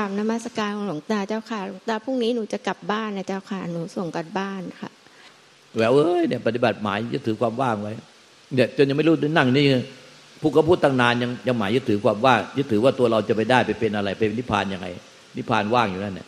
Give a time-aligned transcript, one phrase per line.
[0.00, 4.90] กราบนมัสการของหลวงตาเจ้าค่ะหลวงตาพรุ่งนี้หนูจะกลับบ้านนะเจ้าค่ะหนูส่งกันบ้านค่ะ
[5.76, 7.92] แหววเอ้ยเนี่ยปฏิบัติหมายยึดถือความว่างไว้
[8.54, 9.66] เนี่ยจนยังไม่รู้นั่งนี่
[10.40, 14.86] พูดก็พูดตั้งนานยังยังหมายยึดถือความว่างยึดถือว่าตัวเราจะไปได้ไปเป็นอะไรเป็นนิพพานยังไง
[15.36, 16.26] นิพพานว่างอยู่นั่นเนี่ย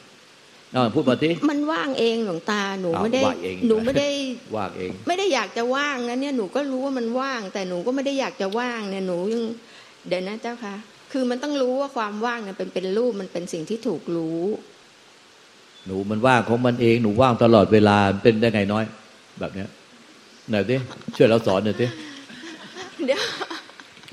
[0.72, 4.08] เอาพูดมาทีมันว่างเองหลวงตาหนูอ้าวไม่ได้ว่างเองหนูไม่ได้
[4.56, 9.44] ว่างเอง ไม่ได้อยากจะว่างนะเนี่ยหนูก็รู้ว่ามันว่าง แต่หนูก็ไม่ได้อยากจะว่างเนี่ยหนูยัง
[10.08, 10.74] เดี๋ยวนะเจ้าค่ะ
[11.12, 14.42] คือมันต้องรู้ว่าความว่างเนี่ยเป็นเป็นรูปมันเป็นสิ่งที่ถูกรู้
[15.86, 18.84] หนูมันว่างของมันเองหนูว่างตลอดเวลาเป็นได้ไงน้อย
[19.40, 19.68] แบบเนี้ย
[20.48, 20.76] ไหนดิ
[21.16, 21.86] ช่วยเราสอนหน่อยดิ
[23.06, 23.22] เดี๋ยว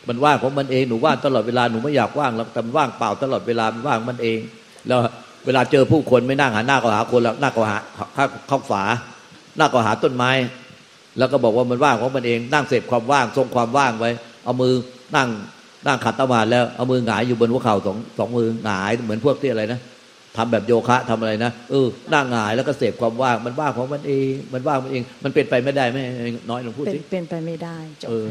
[0.07, 4.39] มันว่างของมันเองหนูว่างตลอดเวลาหนูไม่อยากว่างแล้วแต่มันว่างเปล่าตลอดเวลามันว่างมันเอง
[4.87, 4.99] แล้ว
[5.45, 7.77] เวลาเจอผู้คนไม่นั่งหันหน้าก็หาคนแล้วหน้าก็หา
[8.17, 8.83] ข้าเข้าฝา
[9.57, 10.31] หน้าก็หาต้นไม้
[11.17, 14.11] แล้วก็บอกว่ามันว่างของมันเอง นั่งเสพความว่างทรงความว่างไว้
[14.43, 14.73] เอามือ
[15.15, 15.29] นั่ง
[15.85, 19.79] นั่งขัดตะวันแล้วเอามือหงายอยู่บนหัวเข่าสองสองมือหงายเหมือนพวกที่อะไรนะ
[20.37, 25.97] ทำแบบโยคะทำอะไรนะเออนั่งหงายแล้วก็เสพความว่างมันว่างของมันเองมันว่างมันเอง มันเป็นไปไม่ได้ไหม
[26.49, 28.27] น้อยลองพูดเป็นสิเป็นไปไม่ได้จบเออ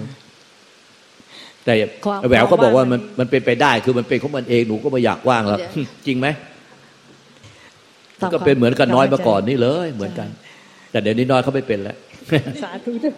[1.65, 1.73] แต่
[2.05, 5.73] ความแหววก็บอกว่าความว่างมัมันนมันเป็นไปได้คือมันเป็นของมันเองหนูก็ไม่อยากว่างแล้วเดี๋ยว
[6.07, 6.29] จริงไหม
[8.21, 10.29] ตอบก็เป็นเหมือนกันน้อยมาก่อนใช่นี่เลย เหมือนกัน
[10.91, 11.97] แต่เดี๋ยวนี้น้อยเขาไม่เป็นแล้ว
[12.63, 13.15] สาธุด้วย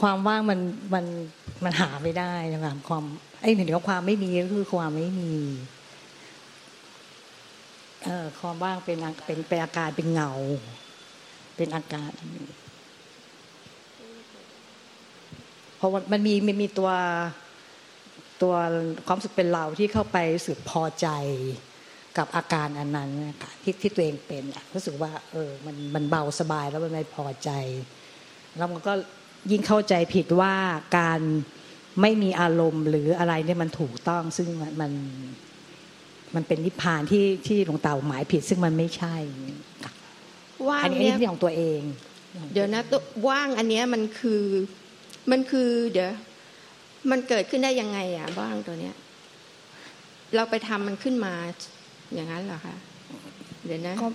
[0.00, 0.60] ความว่างมัน
[0.94, 1.04] มัน
[1.64, 3.04] มันหาไม่ได้นะคะความ
[3.42, 5.32] ไอ้หนึ่งเดียวความไม่มีก็คือความไม่มี
[8.04, 10.30] เออความว่างเป็นเป็นเป็นอาการเป็นเงา
[11.56, 12.12] เป็นอาการ
[15.76, 16.90] เพราะมันมีมันมีตัว
[18.42, 18.54] ตัว
[19.06, 21.08] ความสึกเป็นเราที่เข้าไปสึกพอใจ
[22.18, 27.50] กับอาการอันนั้นนะคะที่ที่ตัวเองเป็นรู้สึกว่า เออ มันมันเบาสบายแล้วมันไม่พอใจ
[28.56, 28.92] แล้วมันก็
[29.50, 30.54] ยิ่งเข้าใจผิดว่า
[30.98, 31.20] การ
[32.00, 34.92] ไม่มีอารมณ์หรืออะไรเนี่ยมันถูกต้อง ซึ่งมันมัน
[36.34, 39.16] มันเป็นนิพพานที่ที่หลวงตาหมายผิด ซึ่งมันไม่ใช่
[39.84, 39.92] ค่ะ
[40.68, 41.80] ว่างอันนี้อันเนี่ยนี้ที่ของตัวเอง
[42.52, 44.42] เดี๋ยวนะตัวว่างอันเนี้ยมันคือ
[45.30, 46.10] มันคือ เดี๋ยว
[47.10, 48.94] มันเกิดขึ้นได้ยังไงอะว่างตัวเนี้ย
[50.34, 51.34] เราไปทำมันขึ้นมา
[52.14, 52.76] อย่างนั้นเหรอคะ
[53.64, 54.08] เดี๋ยวนะก็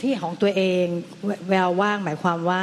[0.00, 0.86] ที่ของตัวเอง
[1.26, 2.62] แวแววว่างหมายความว่า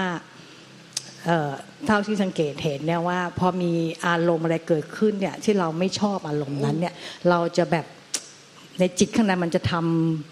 [1.86, 3.72] เท่าที่สังเกตเห็นเนี่ยว่า พอมี
[4.08, 6.94] อารมณ์อะไรเกิดขึ้นเนี่ยที่เราไม่ชอบอารมณ์นั้นเนี่ย
[7.30, 7.86] เราจะแบบ
[8.80, 9.74] ในจิตข้างในมันจะท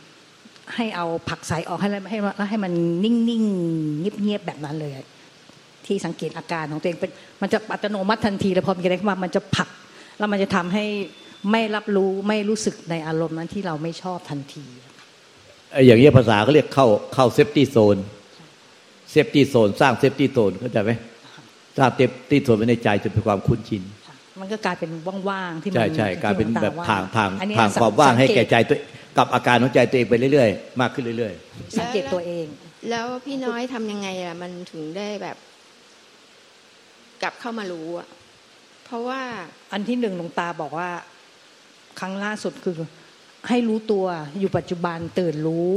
[0.07, 4.93] ำให้เอาผักใสออกให้ให้ให้ให้มันนิ่งๆเงียบๆแบบนั้นเลย
[5.85, 9.69] ที่สังเกตอาการของตัวเองเป็นมันจะอัตโนมัติทันทีแล้วพอมีอะไรเข้ามามันจะผัก
[10.17, 10.85] แล้วมันจะทำให้
[11.51, 14.65] ไม่รับรู้ไม่รู้สึกในอารมณ์นั้นที่เราไม่ชอบทันที
[15.71, 17.97] ไอ้อย่างเงี้ยภาษาเขาเรียกเข้าเข้าเซฟตี้โซน
[19.11, 20.91] เซฟตี้โซนสร้างเซฟตี้โซนเข้าใจไหม
[21.77, 24.89] สร้างเซฟตี้โซนไว้ในใจจนเป็นความคุ้นชินค่ะมันก็กลายเป็น
[25.29, 28.77] ว่างๆที่มันใช่ใช่กลายเป็นที่หลวแบบว่ทางทางอันนี้ทางความว่างให้แก่สัใจตัว
[29.17, 31.33] กับอาการของใจตัวเองไปเรื่อยๆ มากขึ้นเรื่อย
[31.79, 32.45] สังเกตตัวเอง
[32.89, 35.37] แล้วพี่น้อยทำยังไงอะมันถึงได้แบบ
[37.21, 38.07] กลับเข้ามารู้อะ
[38.85, 39.21] เพราะว่า
[39.73, 40.89] อันที่หนึ่งหลวงตาบอกว่า
[41.99, 42.75] ครั้งล่าสุดคือ
[43.49, 44.05] ให้รู้ตัว
[44.39, 45.71] อยู่ปัจจุบันตื่นรู้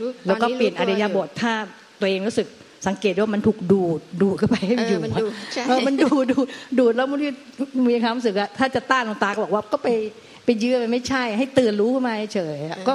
[0.00, 1.52] รู้แล้วก็ตเปลี่ยนอริยบทถ้า
[2.00, 2.46] ตัวเองรู้สึก
[2.86, 6.46] สังเกตว่ามันถูกดูดดูดเข้าไปให้มันเอออยู่มันดูใช่เออมันดูดดูด
[6.78, 7.18] ดูดแล้วมัน
[7.88, 9.88] มีความรู้สึกอะถ้าจะต้านหลวงตาก็บอกว่าก็ไป
[10.44, 12.94] ไปยื้อไปไม่ใช่ ให้ตื่นรู้ขึ้นมาเฉยๆอะก็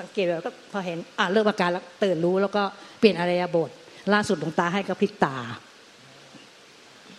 [0.00, 2.62] สังเกตแล้วก็พอเห็นอ่าเริ่มอาการแล้วตื่นรู้แล้วก็
[2.98, 3.70] เปลี่ยนอริยบท
[4.12, 5.36] ล่าสุดหลวงตาให้กระพริบตา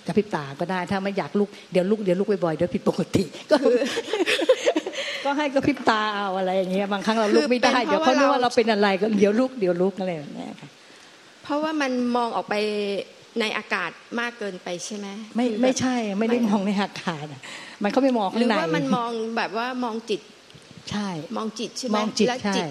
[0.08, 3.56] กระพริบตาก็ได้ถ้าไม่อยากลุกเดี๋ยวลุกเดี๋ยวลุกบ่อยๆเดี๋ยวผิดปกติก็
[5.26, 10.70] ก็ให้กระพริบตาเอาอะไรอย่างเงี้ยบางครั้งเราลุกไม่ได้คือเป็นเดี๋ยวเขารู้เพราะว่าว่าเราเป็นอะไรก็เดี๋ยวลุกเดี๋ยวลุกอะไรแบบเนี้ยค่ะ
[11.44, 12.56] เพราะว่ามันมองออกไป
[13.40, 17.42] ในอากาศมากเกินไปใช่ไหมไม่คือแบบไม่ใช่ไม่ได้มองในอากาศอะ
[17.84, 20.22] มันเขาไม่มองหข้ารืงอในว่ามันมองแบบว่ามองจิต
[20.90, 21.08] ใช่
[21.38, 22.70] มองจิตใช่ไหมมองจิตแล้วใช่จิต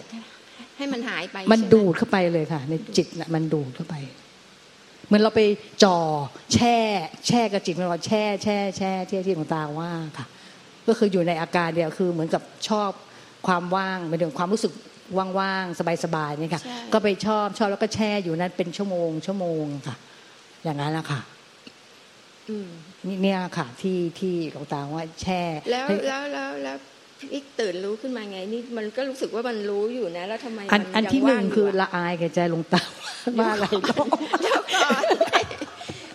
[0.77, 3.95] ให้มันหายไป มันใช่ไหดูดเข้าไปเลยค่ะ ในจิตน่ะมันดูดเข้าไป
[5.07, 5.41] เหมือนเราไป
[5.85, 5.99] จ่อ
[6.55, 6.77] แช่
[7.27, 10.27] แช่กับจิตมันเราแช่แช่แช่ที่ที่หลวงตาว่าค่ะ
[10.87, 12.91] ก็คืออยู่ในอาการเดียวคือเหมือนกับชอบ
[13.47, 14.73] ความว่างหมายถึงความรู้สึก
[15.39, 19.97] ว่างๆ สบายๆนี่ค่ะใช่ก็ไปชอบชอบแล้วก็แช่อยู่นั้นเป็นชั่วโมง ชั่วโมงค่ะ
[20.65, 21.21] อย่างนั้นนะคะ
[22.49, 22.69] อืม
[23.07, 26.77] นี่เนี่ยค่ะ ที่ที่หลวงตาว่าแช่ แล้วให้แล้วแล้วแล้ว
[27.19, 32.83] พี่ตื่นรู้ขึ้นมาไง นี่มันก็รู้สึกว่ามันรู้อยู่นะ แล้วทำไมอันมัอันยังที่หนึ่งว่างยู่คืออะละอายแก่ใจหลวงตา
[33.39, 33.95] ว่าอะไรก็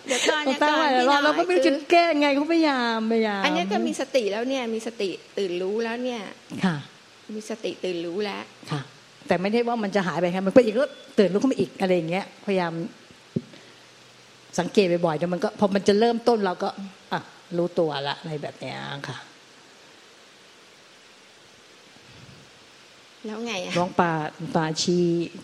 [0.07, 6.21] เดี๋ยวก่อนเดี๋ยวก่อนหลวงเดี๋ยวตาก่อนว่าพี่เราน้เราอยก็ไม่รู้คืจะอแก้ยังไงเขาพยายามพยายามอันเนี้ยก็มีสติแล้วเนี่ยมีสติตื่นรู้แล้วเนี่ย
[6.65, 6.75] ค่ะ
[7.33, 8.81] มีสติตื่นรู้แล้วค่ะ
[9.27, 10.89] แต่ไม่ได้ว่ามันจะหายไปครับมันไปอีกแล้ว
[11.19, 12.73] ตื่นรู้ขึ้นมาอีกอะไรอย่างเงี้ยพยายาม
[14.59, 16.69] สังเกตบ่อยๆเดี๋ยวมันก็พอมันจะเริ่มต้นเราก็
[17.13, 17.19] อะ
[17.57, 18.75] รู้ตัวละอะไรแบบนี้
[19.07, 19.17] ค่ะ
[23.25, 24.11] แล้วไงอะหลวงป่า
[24.55, 24.97] ป่าชี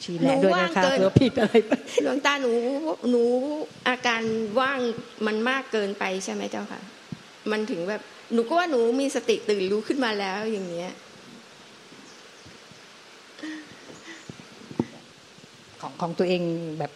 [0.03, 2.51] ชีแหละด้วยนะคะเพื่อผิดอะไรไหลวงตาหนู
[3.09, 3.23] หนู
[3.87, 4.21] อาการ
[4.59, 4.79] ว่าง
[5.25, 6.81] มันมากเกินไปใช่ไหมเจ้าค่ะ
[7.51, 8.01] มันถึงแบบ
[8.33, 10.91] หนูก็ว่าหนูมีสติตื่นรู้ขึ้นมาแล้วอย่างเงี้ย
[15.81, 16.41] ของของตัวเอง
[16.79, 16.91] แบบ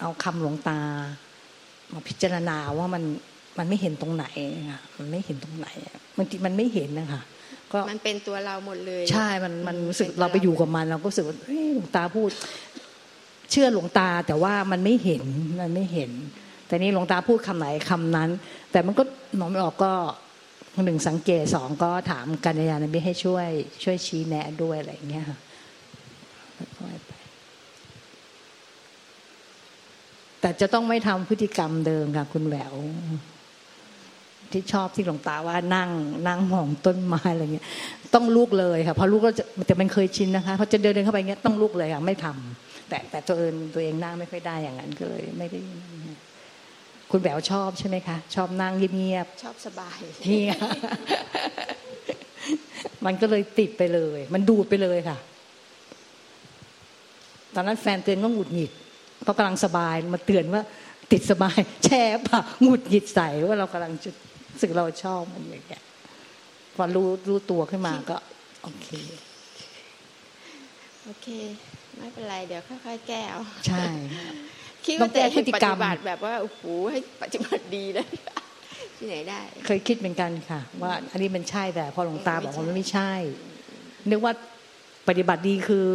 [0.00, 0.80] เอาคำหลวงตา
[1.92, 3.02] มาพิจารณาว่ามัน
[3.58, 4.26] มันไม่เห็นตรงไหน
[4.70, 5.68] ค่ะมันไม่เห็นตรงไหน
[6.16, 7.22] บางทีมันไม่เห็นนะคะ
[7.72, 12.30] ก็มันเป็นตัวเราหมดเลย ใช่ มันมันรู้สึกเป็นตัวเราไปอยู่กับมันเราก็รู้สึกว่าเฮ้ยหลวงตาพูด
[13.50, 15.22] เชื่อหลวงตาแต่ว่ามันไม่เห็น
[15.60, 16.10] มันไม่เห็น
[16.66, 18.30] แต่นี่หลวงตาพูดคำไหนคำนั้น
[18.72, 19.02] แต่มันก็
[19.38, 19.92] มองไม่ออกก็
[20.84, 23.48] หนึ่งสังเกตสองก็ถามกัญญาณมิตรให้ช่วย
[23.84, 25.38] ช่วยชี้แนะด้วยอะไรอย่างเงี้ยค่ะ
[26.78, 27.12] ค่อยๆไป
[30.40, 32.74] แต่จะต้องไม่ทำพฤติกรรมเดิมค่ะ คุณแหวว
[34.52, 35.90] ที่ชอบที่หลวงตาว่านั่ง
[36.28, 37.66] นั่งมองต้นไม้อะไรเงี้ย
[38.14, 46.18] ต้องลุกเลยค่ะเพราะลุกก็จะแต่มันเคยชินนะคะพอจะเดินเดินเข้าไปเงี้ยต้องลุกเลยค่ะไม่ทำแต่แต่ตัวเองตัวเองนั่งไม่ค่อยได้อย่างนั้นก็เลยไม่ได้นั่นนะ
[47.10, 50.70] คุณแหววชอบใช่ไหมคะ ชอบนั่งเงียบชอบสบายๆนี่ค่ะ
[53.06, 55.18] มันก็เลยติดไปเลย มันดูดไปเลยค่ะ
[57.54, 58.72] ตอนนั้นแฟนเตือนก็หงุดหงิด
[59.26, 60.62] เพราะกำลังสบายมาเตือนว่า
[61.12, 64.10] ติดสบาย แช่ปะหงุดหงิดใส่ว่าเรากำลังจะ
[64.52, 65.82] รู้สึกเราชอบมันอย่างเงี้ย
[66.76, 68.16] พอรู้รู้ตัวขึ้นมาก็
[68.62, 68.88] โอเค
[71.04, 71.26] โอเค
[71.98, 73.84] ไม่เป็นไรเดี๋ยวค่อยๆแก้เอาใช่
[74.84, 78.06] คิดต้ว่าองจะแก้พให้ฤติปกรรฏิมบัติแบบว่าโอ้โหให้ปฏิบัติดีนะ
[78.96, 83.12] ที่ไหนได้ เคยคิดเหมือนกันค่ะ ว่า อันนี้มันใช่แต่พอหลวงตาบอกว่ามันไม่ใช่
[84.10, 84.32] นึกว่า
[85.08, 85.88] ปฏิบัติดีคือ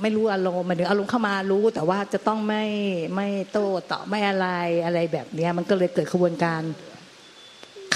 [0.00, 2.64] ไม่รู้อารมณ์หมันถึงอารมณ์เข้ามารู้ แต่ว่าจะต้องไม่
[3.16, 4.48] ไม่โต้ตอบไม่อะไร
[4.84, 6.62] อะไรแบบเนี้ย มันก็เลยเกิดขบวนการ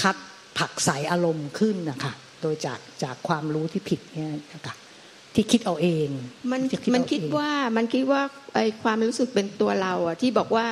[0.01, 0.15] คัด
[0.57, 4.75] ผลักใสอารมณ์ขึ้นนะคะโดยจากจากความรู้ที่ผิดเนี่ยนะคะ
[5.35, 6.07] ที่คิดเอาเอง
[6.51, 8.21] มันที่มันเอคิดเองว่ามันคิดว่า
[8.53, 10.67] ไอความรู้สึกเป็นตัวเราอะที่บอกว่า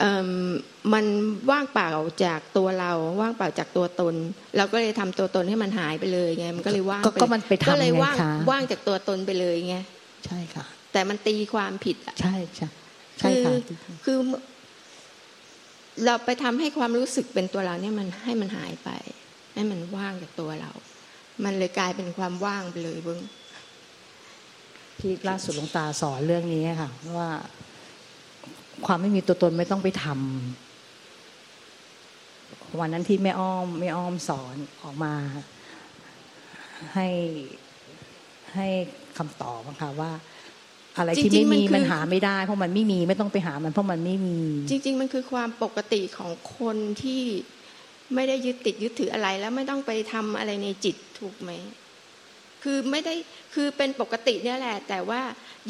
[0.00, 0.30] เอิ่ม
[0.92, 1.04] มัน
[1.50, 1.90] ว่างเปล่า
[2.24, 4.14] จากตัวเราว่างเปล่าจากตัวตน
[4.56, 9.76] เราก็เลยทำตัวตนให้มันหายไปเลยไงมันก็เลยว่างก็ไปก็มันไปทำก็เลยไงว่างคะว่างจากตัวตนไปเลยไง
[10.26, 12.68] ใช่ค่ะ แต่มันตีความผิดอะใช่ใช่
[13.18, 14.18] ใช่คือค่ะคือ
[16.04, 18.90] เราไปทำให้ความรู้สึกเป็นตัวเราเนี่ยมันให้มันหายไป
[19.54, 20.72] ให้มันว่างจากตัวเรา
[21.44, 23.20] มันเลยกลายเป็นความว่างไปเลยเบิ้ง
[25.00, 27.30] ที่ล่าสุดหลวงตาสอนเรื่องนี้ค่ะว่า
[28.86, 35.14] ความไม่มีตัวตนไม่ต้องไปทำวันนั้นที่แม่อ้อมแม่อ้อมสอนออกมา
[36.94, 37.08] ให้
[38.54, 38.68] ให้
[39.18, 40.10] คำตอบนะคะว่า
[40.98, 44.38] อะไรที่ไม่มีมันหาไม่ได้ เพราะมันไม่มีไม่ต้องไปหามันเพราะมันไม่มี
[44.70, 47.22] จริง ๆ มันคือความปกติของคนที่
[48.14, 51.50] ไม่ได้ยึดติดยึดถืออะไรแล้วไม่ต้องไปทำอะไรในจิตถูกไหม
[52.62, 53.14] คือไม่ได้
[53.54, 55.20] คือเป็นปกติเนี่ยแหละ แต่ว่า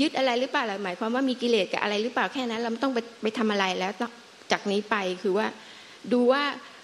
[0.00, 4.12] ยึดอะไรหรือเปล่าหมายความว่ามีกิเลสกับอะไรหรือเปล่าแค่นั้น เราไม่ต้องไปไปทำอะไรแล้วต้อง
[4.52, 5.46] จากนี้ไปคือว่า
[6.12, 6.42] ดูว่า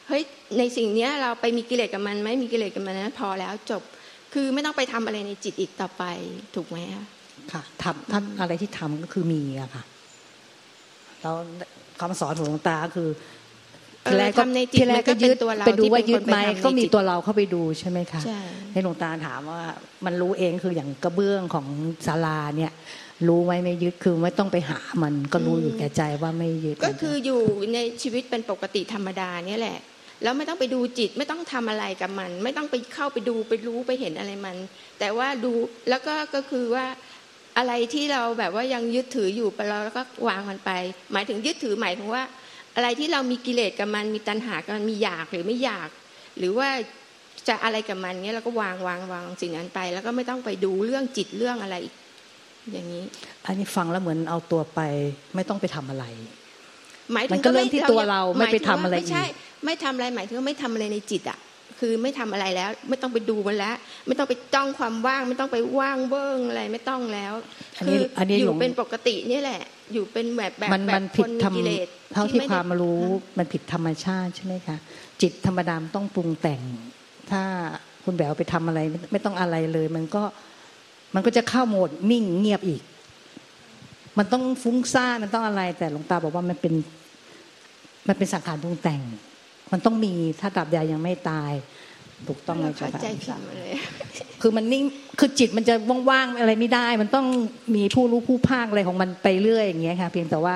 [0.09, 0.23] เฮ้ย
[0.59, 3.83] ในสิ่งเนี้ยเราไปมีกิเลสกับมันไหมมีกิเลสกับมันนั้นพอแล้วจบ
[4.39, 6.05] คือไม่ต้องไปทำอะไรในจิตอีกต่อไป
[6.55, 7.05] ถูกไหมคะ
[7.53, 9.83] ค่ะทำท่านอะไรที่ทำก็คือมีอะค่ะ
[11.23, 11.35] แล้ว
[12.01, 13.09] คำสอนของหลวงตาคือ
[14.05, 18.41] เออทำในจิตที่แรมักนก็ก็เป็ยึนดตัวเราไปดูที่ว่าเป็นยึคดนไปไหมทำในก็มีจิตตัวเราเข้าไปดูใช่ไหมคะใช่
[18.73, 19.63] ให้หลวงตาถามว่า
[20.05, 21.67] มันรู้เองคืออย่างกระเบื้องของ
[22.07, 22.73] ศาลาเนี่ย
[23.29, 27.41] รู้ไหมไม่ยึดคือไม่ต้องไปหามันก็รู้อยู่แก่ใจว่าไม่ยึดก็คืออยู่
[27.75, 29.79] ในชีวิตเป็นปกติธรรมดาเนี่ยแหละ
[30.23, 34.57] แล้วไม่ต้องไปดูจิตไม่ต้องทำอะไรกับมัน ไม่ต้องไปเข้าไปดูไปรู้ไปเห็นอะไรมัน
[34.99, 35.53] แต่ว่าดู
[35.89, 36.87] แล้วก็ก็คือว่า
[37.59, 40.71] อะไรที่เราแบบว่ายังยึดถืออยู่ไปเราแล้วก็วางมันไป
[41.13, 42.23] หมายถึงยึดถือหมายถึงว่า
[42.77, 45.89] อะไรที่เรามีกิเลสกับมันมีตัณหากับมันมีอยากหรือไม่อยาก
[46.39, 46.69] หรือว่า
[47.49, 51.95] จะอะไรกับมันเนี้ยเราก็วางวางวางสิ่งนั้นไป แล้วก็ไม่ต้องไปดูเรื่องจิตเรื่องอะไรอีก
[52.73, 53.05] อย่างนี้
[53.47, 54.81] อันนี้ฟังแล้วเหมือนเอาตัวไป
[55.35, 56.05] ไม่ต้องไปทำอะไร
[57.13, 61.39] หมายถึมังนก็เริ่มที่ตัวเราไม่ไปทำอะไรไม่ใช่อีก ไม่ทำอะไรหมายถึงว่าไม่ทำอะไรในจิตอะ
[61.81, 67.35] คือไม่ทำอะไรแล้ว ไม่ต้องไปดูมันแล้ว ไม่ต้องไปจ้องความว่าง ไม่ต้องไปว่างเบิ้งอะไรไม่ต้องแล้ว
[67.79, 69.61] อันคืนี้ออันนี้อหลยู่วงเป็นปกตินี่แหละ
[69.93, 73.03] อยู่เป็นแบบแบบมันแบมับนคผิดนธรมีรมกิเลสเท่าที่ไได้ความรู้
[73.39, 74.77] มันผิดธรรมชาติใช่ไหมคะ
[75.23, 76.61] จิตธรรมดามนต้องปรุงแต่ง
[77.31, 77.43] ถ้า
[78.05, 80.23] คุณแบวไปทำอะไรไม่ไม่ต้องอะไรเลย มันก็
[81.15, 82.83] มันก็จะเข้าโหมดนิ่งเงียบอีก
[84.19, 86.75] มันต้องฟุ้งซ่านมันต้องอะไร แต่หลวงตาบอกว่ามันเป็น
[88.09, 89.01] มันเป็นสังขารปรุงแต่ง
[89.73, 91.53] มันต้องมีถ้าตราบใดยังไม่ตาย
[92.29, 93.73] ถูกต้องไหมเราเจ้าเข้าค่ะใจผิดหมดเลย
[94.41, 94.85] คือมันนิ่ง
[95.19, 95.75] คือจิตมันจะ
[96.11, 97.27] ว่างๆอะไรไม่ได้ มันต้อง
[97.75, 100.55] มีผู้รู้ผู้ภาคอะไรของมันไปเรื่อยอย่างเงี้ยค่ะ เพียงแต่ว่า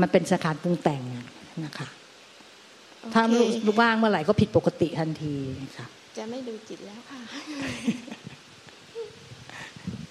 [0.00, 1.02] มันเป็นสังขารปรุงแต่ง
[1.64, 1.88] นะคะ
[3.14, 5.34] ถ้าโอเครู้รู้ว่างเมื่อไหร่ก็ผิดปกติทันที
[5.78, 5.86] ค่ะ
[6.18, 7.20] จะไม่ดูจิตแล้วค่ะ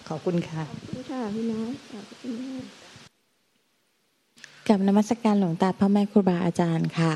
[0.08, 2.64] ขอบคุณค่ะขอบคุณค่ะพี่น้อยขอบคุณมาก
[4.68, 7.14] กับนมัสการหลวงตาพ่อแม่ครูบาอาจารย์ค่ะ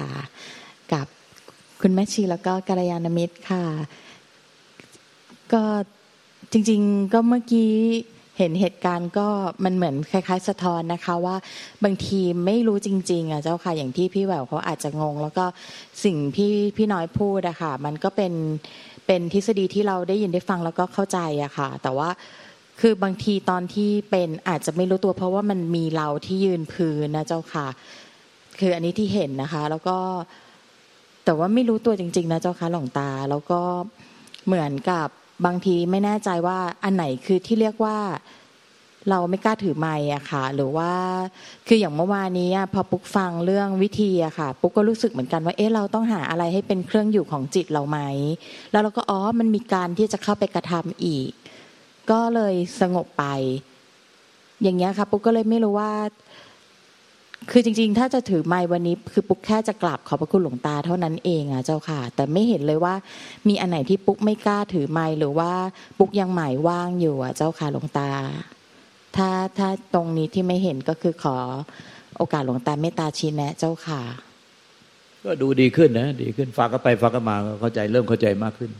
[0.94, 1.06] กับ
[1.82, 3.64] คุณแม่ชีแล้วก็กัลยาณมิตรค่ะ
[5.54, 5.64] ก็
[6.52, 7.72] จริง ๆ ก็เมื่อกี้
[8.38, 9.28] เห็นเหตุการณ์ก็
[9.64, 11.36] มันเหมือนคล้าย ๆ สะท้อนนะคะว่า
[11.84, 15.46] บางทีไม่รู้จริง ๆอะเจ้าค่ะอย่างที่พี่แหววเขาอาจจะงง แล้วก็
[16.04, 18.34] สิ่งพี่พี่น้อยพูดอะค่ะ มันก็เป็น
[19.08, 22.10] เป็นทฤษฎีที่เราได้ยินได้ฟังแล้วก็เข้าใจอะค่ะ แต่ว่า
[22.80, 27.68] คือบางทีตอนที่เป็นอาจจะไม่รู้ตัวเพราะว่ามันมีเราที่ยืนพื้นนะเจ้าค่ะ
[28.60, 29.98] คืออันนี้ที่เห็นนะคะ แล้วก็
[31.26, 33.62] แต่ว่าไม่รู้ตัวจริง ๆ นะเจ้าค่ะหลวงตา แล้วก็
[34.46, 35.08] เหมือนกับ
[35.46, 37.98] บางทีไม่แน่ใจว่าอันไหนคือที่เรียกว่า
[39.10, 40.92] เราไม่กล้าถือไม้อะค่ะ หรือว่า
[41.68, 48.00] คืออย่างเมื่อวานนี้พอปุ๊กฟังเรื่องวิธีอะค่ะ ปุ๊กก็รู้สึกเหมือนกันว่าเอ๊ะเราต้องหาอะไรให้เป็นเครื่องอยู่ของจิตเราไหม
[48.72, 51.32] แล้วเราก็อ๋อมันมีการที่จะเข้าไปกระทำอีก
[52.12, 53.26] ก็เลยสงบไป
[54.62, 55.92] อย่างเงี้ยค่ะ ปุ๊กก็เลยไม่รู้ว่า
[57.50, 62.96] คือจริงๆ ถ้าจะถือไม้วันนี้ คือปุ๊กแค่จะกราบขอบพระคุณหลวงตาเท่านั้นเองอะเจ้าค่ะ แต่ไม่เห็นเลยว่า
[63.48, 65.52] มีอันไหนที่ปุ๊กไม่กล้าถือไม้หรือว่า
[65.98, 68.10] ปุ๊กยังหมายว่างอยู่อะเจ้าค่ะหลวงตา
[69.16, 71.38] ถ้าถ้าตรงนี้ที่ไม่เห็นก็คือขอ
[72.18, 74.02] โอกาสหลวงตาเมตตาชี้แนะ เจ้าค่ะ
[75.24, 78.72] ก็ดูดีขึ้นนะ ดีขึ้นฟังก็ไปฟังก็มาก็เข้าใจเริ่มเข้าใจมากขึ้น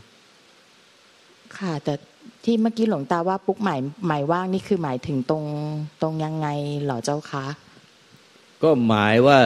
[1.58, 1.94] ค่ะแต่
[2.44, 5.44] ที่เมื่อกี้หลวงตาว่าปุ๊กหมายหมายว่างนี่คือหมายถึงตรง
[6.02, 6.48] ตรงยังไง
[6.82, 7.46] เหรอเจ้าคะ
[8.62, 9.38] ก็หมายว่า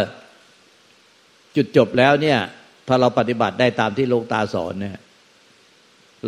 [1.57, 2.39] จุดจบแล้วเนี่ย
[2.89, 4.99] ถ้าเราปฏิบัติได้ตามที่หลวงตาสอนเนี่ย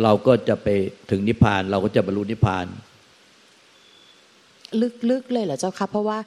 [0.03, 0.67] เราก็จะไป
[1.09, 2.65] ถึงนิพพาน เราก็จะบรรลุนิพพาน
[5.09, 6.17] ลึกๆเลยเหรอเจ้าคะเพราะว่า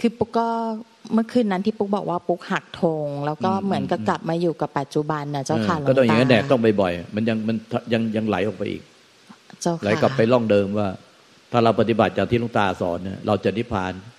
[0.00, 0.46] คือปุ๊กก็
[1.14, 7.56] เมื่อคืนนั้นที่ปุ๊กบอกว่าปุ๊กหักธงแล้วก็อืมเหมือนกับกลับมาอยู่กับปัจจุบันนะเจ้าค่ะหลวงก็ตาต้องอย่างนั้นแดกต้องบ่อยๆมันยังมัน
[7.92, 8.82] ยังยังไหลออกไปอีก
[9.62, 10.88] เจ้าไหลค่ะกลับไปล่องเดิมว่า
[11.52, 14.11] ถ้าเราปฏิบัติจากที่หลวงตาสอนเนี่ยเราจะนิพพานเจ้าค่ะ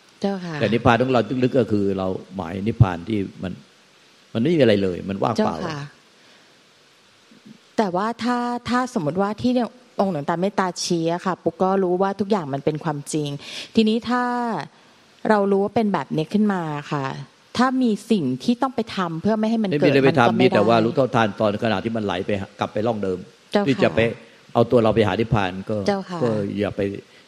[0.61, 3.53] แต่นิพพานของเราลึกๆก็คือ เราหมายนิพพานที่มัน
[4.33, 5.79] มันไม่มีอะไรเลย มันว่างเจ้าเปล่าค่ะ
[7.77, 8.37] แต่ว่าถ้า
[8.69, 9.67] ถ้าสมมติว่าที่เนี่ย
[9.99, 13.29] องค์หลวงตาเมตตาชี้อะค่ะ ปุ๊กก็รู้ว่าทุกอย่างมันเป็นความจริง
[13.75, 14.23] ทีนี้ถ้า
[15.29, 16.61] เรารู้ว่าเป็นแบบนี้ขึ้นมา
[16.91, 17.05] ค่ะ
[17.57, 23.17] ถ้ามีสิ่งที่ต้องไปทำเพื่อไม่ให้มันไม่เกิมีดอะไรไปมันก็ทำมีไม่แต่ว่าได้รู้เท่าทานตอนขณะที่มันไหลไปหากลับไปล่องเดิม
[23.51, 23.99] เจ้าที่ค่ะจะไป
[24.53, 26.81] เอาตัวเราไปหานิพพานก็เจ้าค่ะก็อย่าไป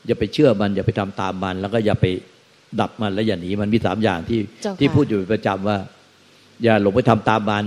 [0.08, 2.06] อย่าไปเชื่อมันอย่าไปทำตามมัน แล้วก็อย่าไป
[2.82, 5.78] ดับมันและอย่าหนีมันมีสามอย่างที่เจ้าค่ะที่พูดอยู่เป็นประจำว่า
[6.64, 7.66] อย่าหลงไปทำตามมัน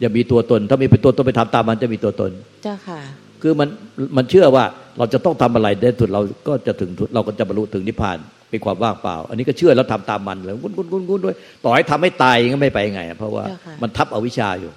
[0.00, 2.30] อย่ามีตัวตน ถ้ามีเป็นตัวตนไปทำตามมันจะมีตัวตน
[2.62, 3.00] เจ้าค่ะ
[3.42, 3.68] คือมัน
[4.16, 4.64] มันเชื่อว่า
[4.98, 8.18] เราจะต้องทำอะไรได้สุดเราก็จะถึงเราก็จะบรรลุถึงนิพพาน
[8.50, 11.34] เป็นความว่างเปล่า อันนี้ก็เชื่อแล้วทำตามมันเลยกุ้นกุ้นกุ้นกุ้นด้วย
[11.64, 14.72] ต่อให้ทำให้ตายก็ไม่ไปไงอะเพราะว่าเจ้าค่ะมันทับอวิชชาอยู่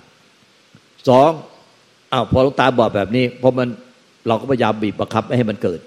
[1.10, 1.30] สอง
[2.12, 3.68] อ้าวพอหลวงตาบอกแบบนี้เพราะมัน
[4.28, 5.80] เราก็พยายามบีบบังคับไม่ให้มันเกิด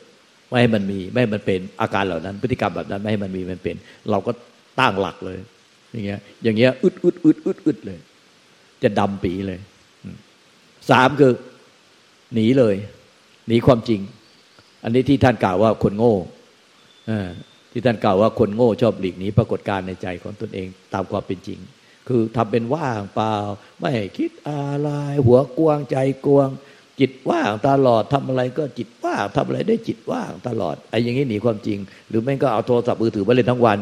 [0.49, 3.77] ไม่ให้มันมีไม่ให้มันเป็นอาการเหล่านั้น พฤติกรรมแบบนั้นไม่ให้มันมีมันเป็น
[4.11, 4.33] เราก็
[4.81, 5.39] ตั้งหลักเลย
[5.93, 7.99] อย่างเงี้ย อย่างเงี้ยอึดอึดอึดอึดอึดเลย
[8.83, 9.61] จะดำปีเลย
[10.91, 11.33] สามคือ
[12.35, 12.77] หนีเลย
[13.49, 14.01] หนีความจริง
[14.85, 16.15] อันนี้ที่ท่านกล่าวว่าคนโง่
[17.11, 17.13] อ
[17.73, 21.59] ที่ท่านกล่าวว่าคนโง่ชอบหลีกหนีปรากฏการณ์ในใจของตนเองตามความเป็นจริง
[22.09, 23.35] คือทำเป็นว่างเปล่า
[23.81, 24.89] ไม่คิดอะไร
[25.27, 26.51] หัวกวางใจกวาง
[27.01, 33.79] จิตว่างตลอดทำอะไรก็จิตว่างทำอะไรได้จิตว่างตลอดไอ้อย่างนี้หนีความจริง หรือไม่ก็เอาโทรศัพท์มือถือมาเล่นทั้งวัน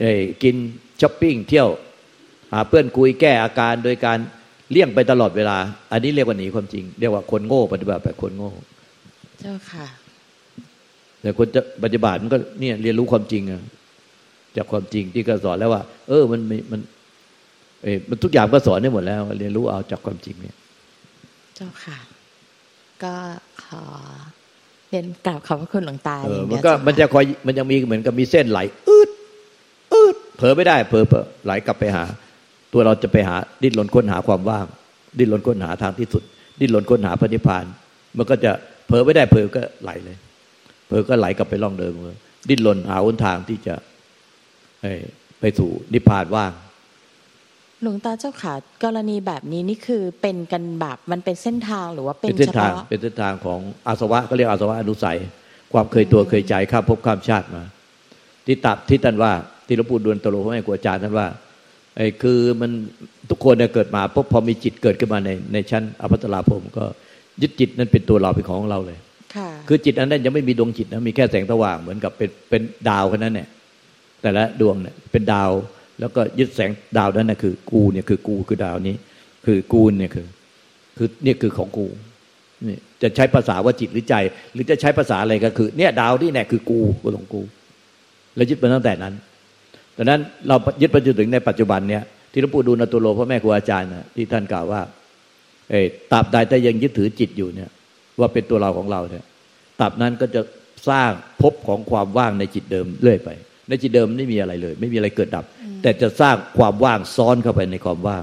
[0.00, 0.12] เอ้
[0.42, 0.54] กิน
[1.00, 1.68] ช้อปปิ้งเที่ยว
[2.52, 4.18] หาเพื่อนคุยแก้อาการโดยการ
[4.70, 5.58] เลี่ยงไปตลอดเวลา
[5.92, 8.50] อันนี้เรียกว่าหนีความจริง เรียกว่าคนโง่ปฏิบัติแบบคนโง่
[9.40, 9.86] เจ้าค่ะ
[11.20, 13.62] แต่คนจะปฏิบัติมันก็เนี่ยเรียนรู้ความจริงอะ
[14.56, 16.80] จากความจริงที่ก็สอนแล้วว่า เออมันมันมัน
[17.82, 20.56] เออมันทุกอย่างก็สอนได้หมดแล้ว เรียนรู้เอาจากความจริงเนี่ย
[21.56, 21.98] เจ้าค่ะ
[23.04, 23.14] ก็
[23.64, 23.82] ขอ
[24.88, 29.10] เรียนกราบขอบพระคุณหลวงตาเอออย่างมัเดีนยวก็เจ้ามันจะค่ะคอยมันยังมีเหมือนกับมีเส้นไหลอืด
[29.94, 32.04] อืดเผลอไม่ได้เผลอเผลอไหลกลับไปหา
[32.72, 34.66] ตัวเราจะไปหาดิ้นรนค้นหาความว่าง
[35.18, 36.22] ดิ้นรนค้นหาทางที่สุด
[36.60, 37.64] ดิ้นรนค้นหาพระนิพพาน
[38.16, 38.52] มันก็จะ
[38.86, 40.16] เผลอไม่ได้เผลอก็ไหลเลย
[40.86, 43.74] เผลอก็ไหลกลับไปล่องเดิมเลยดิ้นรนหาหนทางที่จะ
[44.82, 45.02] เอ่อ
[45.40, 46.52] ไปสู่นิพพานว่าง
[47.82, 48.54] หลวงตาเจ้าค่ะ
[48.84, 55.18] กรณีแบบนี้นี่คือเป็นกันแบบมันเป็นเส้นทางหรือว่าเป็นเป็นเส้นเฉทางพาะเป็นเส้นทางของอาสวะก็เรียกอาสวะอนุสัย
[55.72, 57.62] ความเคยตัวเคยใจข้ามภพข้ามชาติมา
[58.46, 59.32] ที่ตับที่ท่านว่า
[59.66, 61.26] ที่หลวงปู่ดวนตโลพระแม่ครูอาจารย์ท่านว่า
[61.96, 62.70] ไอ้คือมัน
[63.30, 66.84] ทุกคนเนี่ยเกิดมาปุ๊บพอมีจิตเกิดขึ้นมาในในชั้นอภัตตราภพก็
[67.42, 68.98] ยึดจิตนั้นเป็นตัวเราเป็นของเราเลย
[69.36, 73.48] ค่ะคือจิตอันนั้นยังไม่มีดวงจิตนะมีแค่แสงสว่างเหมือนกับเป็นเป็นดาวแค่นั้นเนี่ย
[74.22, 75.50] แต่ละดวงเนี่ยเป็นดาว
[76.00, 78.96] แล้วก็ยึดแสงดาวนั้นนะคือ กูเนี่ยคือกูคือดาวนี้
[79.46, 80.26] คือกูเนี่ยคือ
[80.98, 81.86] คือเนี่ยคือของกู
[82.68, 84.14] นี่จะใช้ภาษาว่าจิตหรือใจ
[84.52, 87.42] หรือจะใช้ภาษาอะไรก็คือ เนี่ยดาวที่แน่คือกูกูของกู
[88.36, 89.14] แล้วยึดมาตั้งแต่นั้น
[89.96, 92.02] ดังนั้นเรายึดไปจนถึงในปัจจุบันเนี่ย
[92.32, 94.80] ที่หลวงปู่ดูลตุโลพ่อแม่ครูอาจารย์นะที่ท่านกล่าวว่า
[95.70, 95.74] เอ
[96.12, 97.70] ตราบใดแต่ยังยึดถือจิตอยู่เนี่ย
[98.20, 99.24] ว่าเป็นตัวเราของเราเนี่ย
[99.80, 100.40] ตราบนั้นก็จะ
[100.90, 101.10] สร้าง
[101.42, 103.28] ภพของความว่างในจิตเดิมเรื่อยไป
[103.68, 105.44] ในจิตเดิมไม่มีอะไรเลย ไม่มีอะไรเกิดดับ
[105.82, 108.22] แต่จะสร้างความว่างซ้อนเข้าไปในความว่าง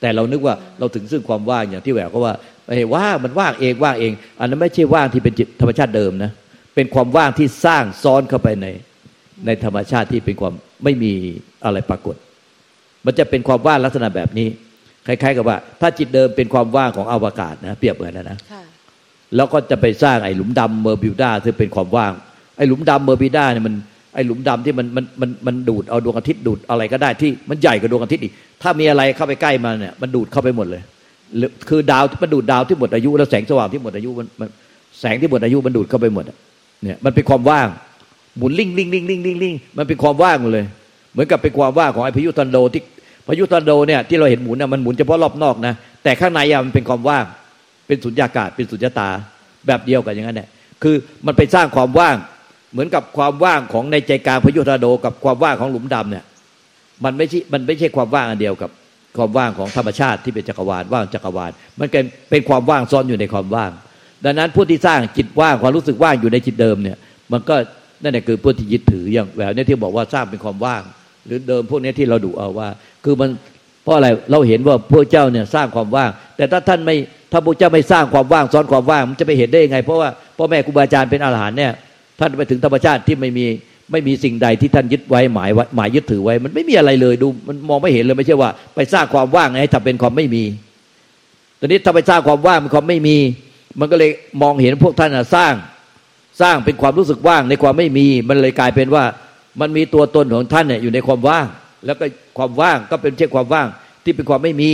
[0.00, 2.34] แต่เรานึกว่าเราถึงซึ่งความว่างอย่างที่แหววก็ว่า
[2.66, 6.30] ไอ้ว่างมันว่างเองว่างเอง อันนั้นไม่ใช่ว่างที่เป็นจิตธรรมชาติเดิมนะ
[6.74, 8.66] เป็นความว่างที่สร้างซ้อนเข้าไปใน
[9.46, 11.12] ในธรรมชาติที่เป็นความไม่มี
[11.64, 12.16] อะไรปรากฏ
[13.04, 14.48] มันจะเป็นความว่างลักษณะแบบนี้
[15.06, 18.38] คล้าย ๆ กับว่า ถ้าจิตเดิมเป็นความว่างของอวกาศนะเปรียบเหมือนนะนะ
[19.36, 22.12] แล้วก็จะไปสร้างไอ้หลุมดำเบอร์มิวดาซึ่งเป็นความว่าง
[22.56, 23.74] ไอ้หลุมดำเบอร์มิวดาเนี่ยมัน
[24.14, 30.82] ไอ้หลุมดำที่มันมันมันมันดูดเอาดวงอาทิตย์ดูดอะไรก็ได้ที่มันใหญ่กว่าดวงอาทิตย์อีกถ้ามีอะไรเข้าไปใกล้มันเนี่ยมันดูดเข้าไปหมดเลย
[31.68, 34.48] คือดาวมันดูดดาวที่หมดอายุ แล้วแสงสว่างที่หมดอายุมัน
[35.00, 37.68] แสงที่หมดอายุมันดูดเข้าไปหมดเนี่ยมันเป็นความว่าง
[38.38, 40.66] หมุนลิงลิงลิงลิงลิงลิงมันเป็นความว่างหมดเลย
[41.12, 42.82] เหมือนกับเป็นความว่างของไอ้พายุทอร์นาโดที่
[43.26, 47.24] พายุทอร์นาโดเนี่ยที่เราเห็นหมุนน่ะมันหมุนเฉพาะรอบนอกนะแต่ข้างในอะมันเป็นความว่าง
[47.86, 49.08] เป็นสุญญากาศเป็นสุญญตา
[49.66, 50.48] แบบเดียวกันอย่างนั้นแหละ
[50.82, 50.94] คือ
[51.26, 52.16] มันไปสร้างความว่าง
[52.74, 56.24] เหมือนกับความว่างของในใจกลางพยุทอร์โดกับความว่างของหลุมดำเนี่ย
[57.04, 58.70] มันไม่ใช่มันไม่ใช่ความว่างอันเดียวกับ
[59.16, 61.50] ความว่างของธรรมชาติที่เป็นจักรวาลว่างจักรวาล
[61.80, 63.70] มันเป็นเป็นความว่างซ้อนอยู่ในความว่าง
[64.24, 66.96] ดังนั้นผู้ที่สร้างจิตว่างความรู้สึกว่างอยู่ในจิตเดิมเนี่ย
[67.32, 67.56] มันก็
[68.02, 70.82] นั่นแหละคือผู้ที่ยึดถืออย่างแหววเนี่ยที่บอกว่าสร้างเป็นความว่าง
[71.26, 72.68] หรือเดิมพวกนี้ที่เราดูเอาว่า
[73.04, 73.30] คือมัน
[73.82, 76.96] เพราะอะไรเราเห็นว่าพระเจ้าเนี่ยสร้างความว่าง แต่ถ้าท่านไม่
[77.32, 81.72] ถ้าพระเจ้าไม่สร้างความว่างซ้อนความว่างมันจะไปเห็นได้ยังไง เพราะว่าพ่อแม่ครูบาอาจารย์เป็นอรหันต์เนี่ย
[82.20, 83.46] ท่านไปถึงธรรมชาติที่ไม่มี
[83.92, 90.44] ไม่มีสิ่งใดที่ท่านยึดไว้หมายหมายยึดถือไว้ มันไม่มีอะไรเลยดู มันมองไม่เห็นเลยไม่ใช่ว่า ไปสร้างความว่างให้ทำเป็นความไม่มี
[91.58, 93.16] ตอนนี้ถ้าไปสร้างความว่างเป็นความไม่มี
[93.80, 94.10] มันก็เลย
[94.42, 95.54] มองเห็นพวกท่านสร้าง
[96.40, 99.04] สร้างเป็นความรู้สึกว่างในความไม่มี มันเลยกลายเป็นว่า
[99.60, 101.46] มันมีตัวตนของท่านเนี่ยอยู่ในความว่าง
[101.86, 102.04] แล้วก็
[102.38, 103.66] ความว่างก็เป็นเช่นความว่าง
[104.04, 104.72] ที่เป็นความไม่มี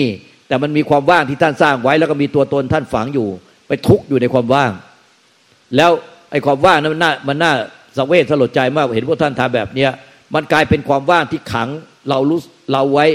[0.48, 3.28] แต่มันมีความว่างที่ท่านสร้างไว้ แล้วก็มีตัวตนท่านฝังอยู่
[3.68, 4.72] ไปทุกข์อยู่ในความว่าง
[5.76, 5.90] แล้ว
[6.30, 7.52] ไอ้ความว่างนั้นมันน่ามันน่า
[7.96, 9.90] สังเวชสลดใจมากเห็นพวกท่านทำแบบเนี้ย
[10.34, 11.68] มันกลายเป็นความว่างที่ขัง
[12.10, 12.40] เรารู้
[12.72, 13.06] เราไว้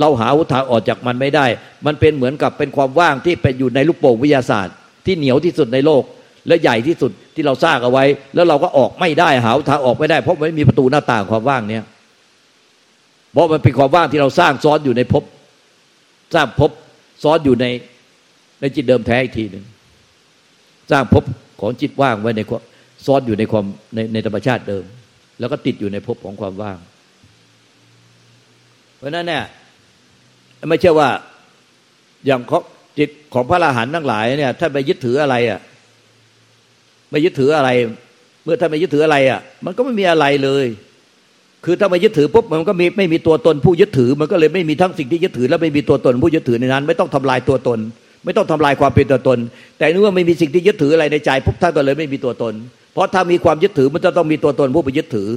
[0.00, 1.46] เราหาทาออกจากมันไม่ได้
[1.86, 4.74] มันเป็นเหมือนกับเป็นความว่างที่เป็นอยู่ในลูกโป่งวิทยาศาสตร์
[5.06, 6.02] ที่เหนียวที่สุดในโลก
[6.48, 11.84] และใหญ่ที่สุดที่เราสร้างเอาไว้ แล้วเราก็ออกไม่ได้หาทางออกไม่ได้ เพราะไม่มีประตูหน้าต่างความว่างเนี้ย
[13.32, 15.24] เพราะมันเป็นความว่างที่เราสร้างซ้อนอยู่ในภพ
[16.34, 16.70] สร้างภพ
[17.22, 17.66] ซ้อนอยู่ใน
[18.60, 19.64] ในจิตเดิมแท้อีกทีหนึ่ง
[20.90, 21.24] สร้างภพ
[21.60, 22.40] ของจิตว่างไว้ใน
[23.06, 23.64] ซ้อนอยู่ในความ
[23.94, 24.84] ในในธรรมชาติเดิม
[25.40, 26.78] แล้วก็ติดอยู่ในภพของความว่าง
[28.96, 29.44] เพราะนั้นเนี่ย
[30.68, 31.08] ไม่ใช่ว่า
[32.26, 32.40] อย่าง
[32.98, 35.60] จิตของพระอรหันต์ทั้งหลายเนี่ยท่านไปยึดถืออะไรอะ
[37.10, 37.70] ไม่ยึดถืออะไร
[38.44, 40.66] เมื่อท่านไม่ยึดถืออะไรอะ มันก็ไม่มีอะไรเลย
[41.64, 47.78] คือถ้าไม่ยึดถือปุ๊บมันก็มีไม่มีตัวตนผู้ยึดถือ มันก็เลยไม่มีทั้งสิ่งที่ยึดถือ และไม่มีตัวตนผู้ยึดถือในนั้น ไม่ต้องทำลายตัวตน
[48.24, 49.38] ไม่ต้องทำลายความเป็นตัวตน
[49.78, 52.54] แต่เมื่อไม่มีสิ่งที่ยึดถืออะไรในใจปุ๊บท่านก็เลยไม่มีตัวตน
[52.94, 55.28] เพราะถ้ามีความยึดถือมันจะต้องมีตัวตนผู้ไปยึดถือ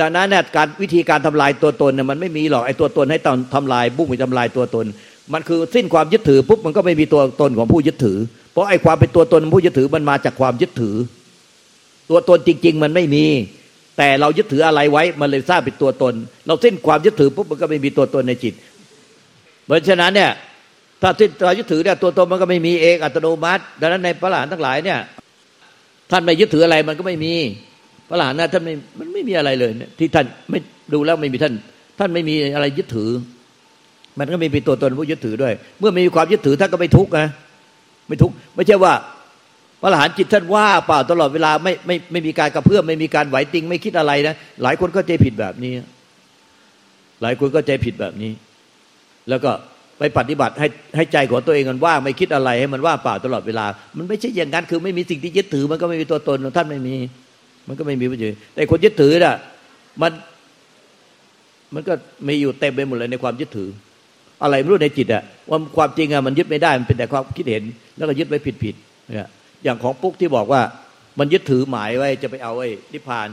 [0.00, 4.86] ดังนั้นการวิธีการทำลายตัวตนเนี่ยมันไม่มีหรอกไอ้ตัวตนให้ตอนทำลายบุ้งไปทำลายตัวตน
[5.32, 8.18] มันคือสิ้นความยึดถือปุ๊บมันก็ไม่มีตัวตนของผู้ยึดถือ
[8.52, 10.94] เพราะไอ้ความเป็นตัวตนผู้ยึดถือมันมาจากความยึดถือ
[12.10, 13.24] ตัวตนจริง ๆ มันไม่มี
[13.98, 16.14] แต่เรายึดถืออะไรไว้มันเลยสร้างเป็นตัวตน
[16.46, 18.54] เราสิ้นความยึดถือปุ๊บมันก็ไม่มีตัวตนในจิต
[19.66, 20.30] เพราะฉะนั้นเนี่ย
[21.02, 24.98] ถ้าสิ้นควายึดถือเนี่ยตัวตนมันก็ไม่มีเองอัตโนมัติ ดังนั้นในพระหลานทั้งหลายเนี่ย
[26.10, 27.34] ท่านไม่ยึดถืออะไรมันก็ไม่มี
[28.10, 30.58] พระหลานนะท่านไม่มันไม่มีอะไรเลยเนี่ยที่ท่านไม่
[30.94, 31.54] ดูแล้วไม่มีท่าน
[31.98, 33.10] ท่านไม่มีอะไรยึดถือ
[34.18, 37.28] มันก็ไม่มีตัวตนผู้ยึดถือด้วย เมื่อมีความยึดถือท่านก็ไม่ทุกข์นะ
[38.08, 38.92] ไม่ทุกข์ไม่ใช่ว่า
[39.82, 45.72] พระหลานจิตท่านว่าเปล่าตลอดเวลาไม่ไม่ไม่มีการกระเพื่อมไม่มีการไหวติง ไม่คิดอะไรนะหลายคนก็ใจผิดแบบนี้
[47.22, 48.32] หลายคนก็ใจผิดแบบนี้
[49.28, 49.50] แล้วก็
[49.98, 56.96] ไปปฏิบัติให้ให้ใจของตัวเองมันว่างไม่คิดอะไรให้มันว่างเปล่าตลอดเวลา มันไม่ใช่อย่างนั้นคือไม่มีสิ่งที่ยึดถือ มันก็ไม่มีตัวตนท่านไม่มี
[57.68, 59.36] มันก็ไม่มีประโยชน์แต่คนยึดถือน่ะ
[60.02, 60.12] มัน
[61.74, 61.94] มันก็
[62.28, 63.68] มีอยู่เต็มไปหมดเลยในความยึดถือ
[64.42, 67.62] อะไรไม่รู้ในจิตอะว่าความจริงอะมันยึดไม่ได้มันเป็นแต่ความคิดเห็น
[67.96, 68.74] แล้วก็ยึดไว้ผิดผิด
[69.06, 69.28] เนี่ย
[69.64, 70.62] อย่างของปุ๊กที่บอกว่า
[71.18, 73.28] มันยึดถือหมายไว้จะไปเอาไอ้นิพพาน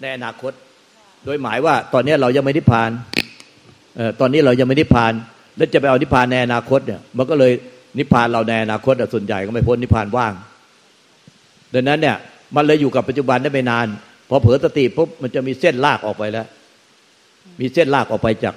[0.00, 0.52] ในอนาคต
[1.24, 2.90] โดยหมายว่าตอนนี้เรายังไม่นิพพาน
[3.96, 5.12] เออตอนนี้เรายังไม่นิพพาน
[5.58, 7.52] แล้วจะไปเอานิพพานในอนาคตเนี่ยมันก็เลย
[7.98, 10.32] นิพพานเราในอนาคตส่วนใหญ่ก็ไม่พ้นนิพพานว่าง
[11.74, 12.16] ดังนั้นเนี่ย
[12.56, 13.86] มันเลยอยู่กับปัจจุบันได้ไม่นาน
[14.28, 16.46] พอเผลอสติปุ๊บมันจะมีเส้นลากออกไปแล้ว
[17.60, 18.54] มีเส้นลากออกไปจาก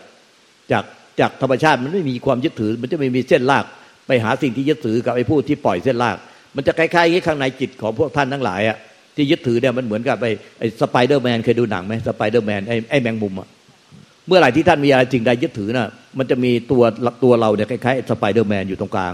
[0.71, 0.83] จาก
[1.19, 3.65] จากธรรมชาติมันไม่มีความยึดถือ มันจะไม่มีเส้นลาก
[4.07, 6.17] ไปหาสิ่งที่ยึดถือกับไอ้ผู้ที่ปล่อยเส้นลาก
[6.55, 8.77] มันจะคล้ายๆอย่างนี้ข้างในจิตของพวกท่านทั้งหลายอะ
[9.15, 13.49] ที่ยึดถือเนี่ยมันเหมือนกับไอ้ไอ้สไปเดอร์แมนเคยดูหนังไหมสไปเดอร์แมนไอ้ไอ้แมงมุมอะ
[14.31, 16.83] เมื่อไหร่ที่ท่านมีอะไรสิ่งใดยึดถือน่ะ มันจะมีตัว
[17.23, 19.13] ตัวเราเนี่ยคล้ายๆสไปเดอร์แมนอยู่ตรงกลาง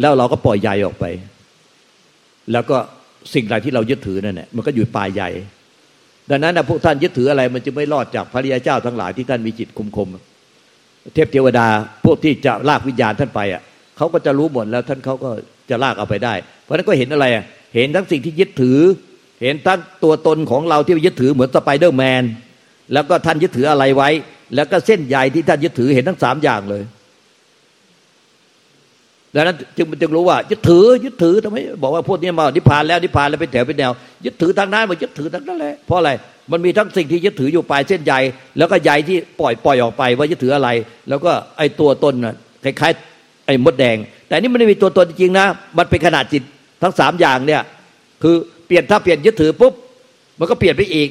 [0.00, 1.04] แล้วเราก็ปล่อยใยออกไป
[2.52, 2.76] แล้วก็
[3.34, 5.22] สิ่งใดที่เรายึดถือนั่นแหละมันก็อยู่ปลายใย
[6.30, 10.08] ดังนั้นนะพวกท่านยึดถืออะไรมันจะไม่รอดจากพระอริยเจ้าทั้งหลายที่ท่านมีจิตคุมคม
[11.14, 11.66] เทพเทวดา
[12.04, 13.62] พวกที่จะลากวิญญาณท่านไปอะ
[13.96, 15.30] เขาก็จะรู้หมดแล้วท่านเขาก็
[15.70, 17.26] จะลากเอาไปได้ เพราะนั้นก็เห็นอะไร
[17.74, 18.78] เห็นทั้งสิ่งที่ยึดถือ
[19.42, 22.22] เห็นทั้งตัวตนของเราที่ยึดถือเหมือนสไปเดอร์แมน
[22.92, 24.10] แล้วก็ท่านยึดถืออะไรไว้
[24.54, 26.82] แล้วก็เส้นใยที่ท่านยึดถือเห็นทั้งสามอย่างเลย
[29.34, 33.92] ดังนั้นจึงจึงรู้ว่ายึดถือยึดถือทำไมบอกว่าพวกนี้มานิพพานแล้วนิพพานแล้วเป็นแถวเป็นแนว
[34.24, 36.10] ยึดถือทางนั้นมันยึดถือทางนั้นแหละเพราะอะไร
[36.52, 38.12] มันมีทั้งสิ่งที่ยึดถืออยู่ปลายเส้นใย
[38.58, 40.68] แล้วก็ใยที่ปล่อยปล่อยออกไปว่ายึดถืออะไร
[41.08, 45.46] แล้วก็ไอ้ตัวตนน่ะคล้ายๆไอ้มดแดง แต่นี่มันไม่มีตัวตนจริงๆนะ
[45.78, 46.42] มันเป็นขนาดจิต
[46.82, 47.62] ทั้งสามอย่างเนี่ย
[48.22, 48.34] คือ
[48.66, 49.72] เปลี่ยนถ้าเปลี่ยนยึดถือปุ๊บ
[50.38, 51.08] มันก็เปลี่ยนไปอีก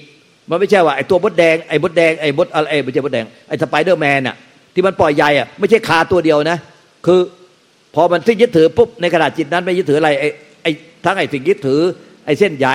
[0.52, 4.36] มันไม่ใช่ว่าไอ้ตัวมดแดงไอ้มดแดงไอ้มดอะไรไม่ใช่มดแดงไอ้สไปเดอร์แมนน่ะ
[4.74, 6.58] ที่มันปล่อยใยอะไม่ใช่คาตัวเดียวนะ
[7.06, 7.20] คือ
[7.96, 10.28] พอมันสิ้นยึดถือปุ๊บในขณะจิตนั้นไม่ยึดถืออะไรไอ้
[10.64, 10.72] ไอ้
[11.06, 11.80] ทั้งไอ้สิ่งยึดถือ
[12.26, 12.68] ไอ้เส้นใย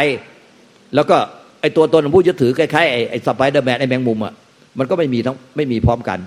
[0.94, 1.16] แล้วก็
[1.60, 4.34] ไอ้ตัวตนของผู้ยึดถือคล้ายๆไอ้ไอ้สไปเดอร์แมนไอ้แมงมุมอะ
[4.78, 6.18] มันก็ไม่มีทั้งไม่มีพร้อมกัน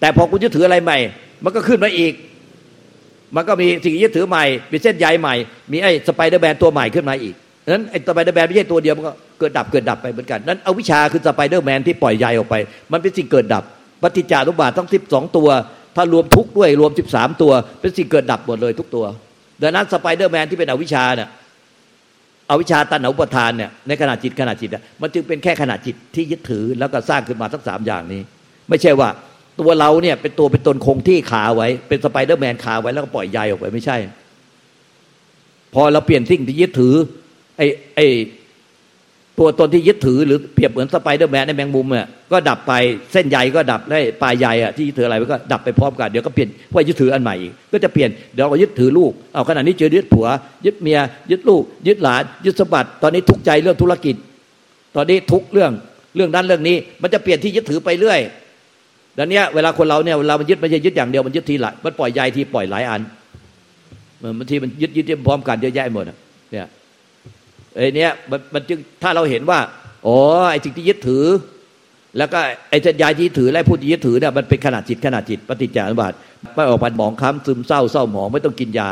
[0.00, 0.98] แต่พอคุณยึดถืออะไรใหม่
[1.44, 2.12] มันก็ขึ้นมาอีก
[3.36, 5.34] มันก็มีสิ่งยึดถือใหม่มีเส้นใยใหม่
[5.72, 7.34] มีไอ้สไปเดอร์แมนตัวใหม่ขึ้นมาอีก
[7.68, 9.12] นั้นไอ้สไปเดอร์แมนไม่ใช่ตัวเดียวมันก็
[9.44, 12.54] เกิดดับเกิดดับไปเหมือนกัน นั้นอวิชชาคือสไปเดอร์แมนที่ปล่อยใยออกไป
[12.92, 13.64] มันเป็นสิ่งเกิดดับ
[14.02, 15.48] ปฏิจจสมุปบาททั้งสิบสองตัว
[15.96, 19.04] ถ้ารวมทุกข์ด้วยรวมสิบสามตัว เป็นสิ่งเกิดดับหมดเลยทุกตัว
[19.62, 21.28] ดังนั้นสไปเดอร์แมนที่เป็นอวิชชาเนี่ย
[22.50, 28.20] อวิชชาตัณหาอุปาทานเนี่ยในขณะจิตขณะจิตมันจึงเป็นแค่ขณะจิตที่ยึดถือแล้วก็สร้างขึ้นมาทั้งสามอย่างนี้
[28.68, 29.08] ไม่ใช่ว่า
[29.60, 33.96] ตัวเราเนี่ยเป็นตัวเป็นตนคงที่คาไว้ เป็นสไปเดอร์แมนคาไว้แล้วก็ปล่อยใยออกไปไม่ใช่
[35.74, 36.94] พอเราเปลี่ยนสิ่งที่ยึดถือ
[37.56, 38.06] ไอ้ไอ้
[39.38, 42.72] ตัวตนที่ยึดถือหรือเปรียบเหมือนสไปเดอร์แมนในแมงมุมเนี่ยก็ดับไป
[43.12, 50.26] เส้นใยก็ดับได้ปลายใยอะที่ยึดถืออะไรก็ดับไปพร้อมกันเดี๋ยวก็เปลี่ยนว่ายึดถืออันใหม่อีกก็จะเปลี่ยนเดี๋ยวก็ยึดถือลูกเอาขณะนี้เจอยึดผัว
[50.66, 50.98] ยึดเมีย
[51.30, 54.14] ยึดลูก ยึดหลาน ยึดสมบัติตอนนี้ทุกข์ใจเรื่องธุรกิจ
[54.96, 55.72] ตอนนี้ทุกเรื่อง
[56.16, 58.20] เรื่องนั้นเรื่องนี้ มันจะเปลี่ยนที่ยึดถือไปเรื่อย
[59.18, 63.00] ดังนี้เวลาคนเราเนี่ยเวลามันยึดม่ใช่ยึดอย่างเดียวมันยึดทีหลายมันปล่อยใยทีปล่อยหลายอัน
[64.38, 66.18] บางทีมันยึดยึดพร้อมกันเยอะแยะหมดเนี่ย
[67.76, 69.58] ไอ้นี้มันมันจึงถ้าเราเห็นว่า
[70.06, 70.16] อ๋อ
[70.50, 71.24] ไอ้สิ่งที่ยึดถือ
[72.18, 72.38] แล้วก็
[72.70, 76.12] ไอ้สัญญาที่ถือและผู้ที่ยึดถือเนี่ยมันเป็นขนาดจิตขนาดจิตปฏิจจานุบาท
[76.54, 78.90] ไม่ออกพันหมองค้ำซึมเศร้าเศร้าหมองไม่ต้องกินยา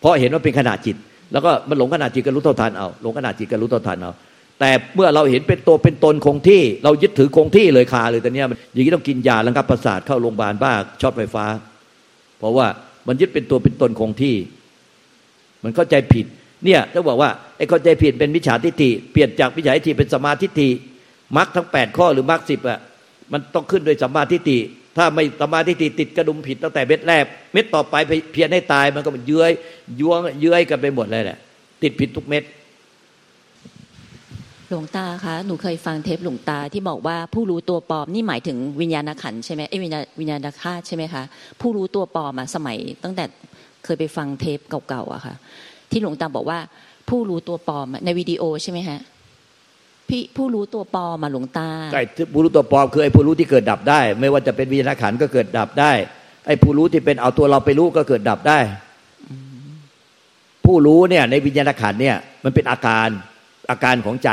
[0.00, 0.96] เพราะเห็นว่าเป็นขนาดจิต
[1.32, 4.12] แล้วก็มันหลงขนาดจิตก็รู้เท่าทันเอาหลงขนาดจิตก็รู้เท่าทันเอา
[4.60, 11.44] แต่เมื่อเราเห็นเป็นตัวเป็นตนคงที่ เรายึดถือคงที่เลยคาเลยแต่เนี้ยอย่างนี้ต้องกินยาระงับประสาทเข้าโรงพยาบาลบ้าช็อตไฟฟ้า
[12.38, 12.66] เพราะว่า
[13.06, 14.34] มันยึดเป็นตัวเป็นตนคงที่
[15.64, 16.26] มันเข้าใจผิด
[16.64, 20.68] เนี่ยต้องบอกว่าไอ้เข้าใจผิดเป็นมิจฉาทิฏฐิเปลี่ยนจากมิจฉาทิฏฐิเป็นสมาทิฏฐิ
[21.36, 22.78] มรรคทั้งแปดข้อหรือมรรคสิบอะ
[23.32, 24.58] มันต้องขึ้นโดยสัมมาทิฏฐิ
[24.96, 27.94] ถ้าไม่สัมมาทิฏฐิติดกระดุมผิดตั้งแต่เม็ดแรก เม็ดต่อไป
[28.32, 29.50] เพียรให้ตายมันก็มันเยื้อย
[30.00, 31.38] ยวงเยื้อยกันไปหมดเลยแหละ
[31.82, 32.42] ติดผิดทุกเม็ด
[34.68, 41.22] หลวงตาคะหนูเคยฟังเทปหลวงตาที่บอกว่าผู้รู้ตัวปลอมนี่หมายถึงวิญญาณขันใช่ไหมไอ้วิญญาวิญญาณธาตุใช่ไหมคะ
[41.60, 43.24] ผู้รู้ตัวปลอมอะสมัยตั้งแต่
[43.84, 45.34] เคยไปฟังเทปเก่าๆอะค่ะ
[45.90, 46.58] ที่หลวงตาบอกว่า
[47.08, 49.00] ผู้รู้ตัวปลอมในวิดีโอใช่ไหมฮะ
[50.08, 55.92] พี่ผู้รู้ตัวปลอมมาหลวงตาไอ้ผู้รู้ตัวปลอมคือไอ้ผู้รู้ที่เกิดดับได้ ไม่ว่าจะเป็นวิญญาณขันก็เกิดดับได้
[56.46, 58.58] ไอ้ผู้รู้ที่เป็นเอาตัวเราไปรู้ก็เกิดดับได้
[60.64, 63.08] ผู้รู้เนี่ย ในวิญญาณขันเนี่ย มันเป็นอาการ
[63.70, 64.30] อาการของใจ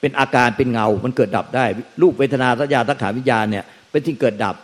[0.00, 1.64] เป็นอาการเป็นเงา มันเกิดดับได้
[2.02, 4.56] รูปเวทนาสัญญาสังขารวิญญาณเนี่ยเป็นสิ่งเกิดดับ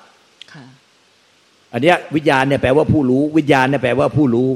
[1.72, 4.48] อันนี้วิญญาณเนี่ยแปลว่าผู้รู้ วิญญาณเนี่ยแปลว่าผู้รู้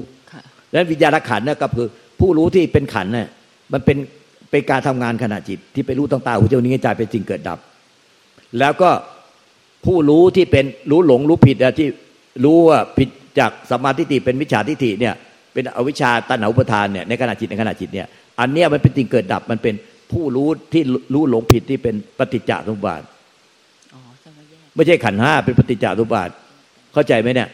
[0.74, 1.88] แล้ววิญญาณขันเนี่ยก็คือ
[2.20, 3.28] ผู้รู้ที่เป็นขันเนี่ย
[3.72, 3.98] มันเป็น
[4.50, 7.58] เป็นการทำงานขณะจิต ที่ไปรู้ต่างๆหูจมูกนิ้วใจเป็นสิ่งเกิดดับ
[8.58, 8.90] แล้วก็
[9.86, 11.88] ผู้รู้ที่เป็นรู้หลงรู้ผิดที่
[12.44, 13.08] รู้ว่าผิด
[13.38, 15.14] จากสมาธิฏฐิเป็นวิชาทิฏฐิเนี่ย
[15.52, 18.06] เป็นอวิชชาตัณหาอุปทานเนี่ยในขณะจิตในขณะจิตเนี่ย
[18.40, 19.74] อันเนี้ยมันเป็นสิ่งเกิดดับมันเป็น
[20.12, 20.82] ผู้รู้ที่
[21.14, 23.02] รู้หลงผิดที่เป็นปฏิจจสมุปบาท
[24.74, 26.30] ไม่ใช่ขันห้าเป็นปฏิจจสมุปบาท
[26.92, 27.48] เข้าใจไหมเนี่ย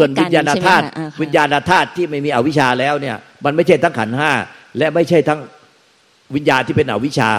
[0.00, 0.84] ส่วนวิญญาณธาตุ
[1.22, 4.32] วิญญาณธาตุที่ไม่มีอวิชชาแล้วเนี่ย มันไม่ใช่ทั้งขันห้า
[4.78, 5.40] และไม่ใช่ทั้ง
[6.34, 7.30] วิญญาณที่เป็นอวิชชา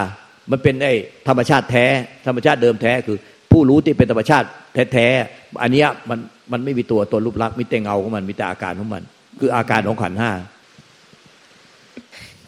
[0.50, 0.92] มันเป็นไอ้
[1.28, 1.86] ธรรมชาติแท้
[2.26, 3.18] ธรรมชาติเดิมแท้คือ
[3.52, 4.46] ผู้รู้ที่เป็นธรรมชาติ
[4.92, 6.18] แท้ๆอันนี้มัน
[6.52, 9.02] มันไม่มีตัวตนรูปลักษณ์มีแต่เงาของมันมีแต่อาการของมัน
[9.40, 10.30] คืออาการของขันห้า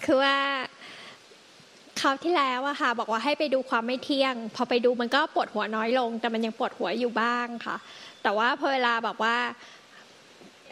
[0.04, 0.36] คือว่า
[2.00, 7.76] คราวที่แล้วอะค่ะ บอกว่าให้ไปดูความไม่เที่ยง พอไปดูมันก็ปวดหัวน้อยลง แต่มันยังปวดหัวอยู่บ้างค่ะ
[8.24, 9.36] แต่ว่าพอเวลาบอกว่า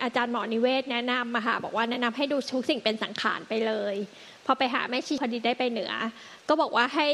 [0.03, 3.95] อาจารย์หมอนิเวศแนะนำมาค่ะบอกว่าแนะนำให้ดูทุกสิ่งเป็นสังขารไปเลย
[4.47, 5.93] พอไปหาแม่ชีพอดีได้ไปเหนือ
[6.49, 7.09] ก็บอกว่าให้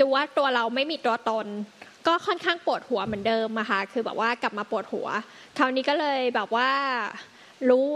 [0.00, 1.46] ดูว่าตัวเราไม่มีตัวตน
[2.06, 5.06] ก็ค่อนข้างปวดหัวเหมือนเดิมอะค่ะคือแบบว่ากลับมาปวดหัว
[5.58, 6.70] คราวนี้ก็เลยแบบว่า
[7.68, 7.86] รู้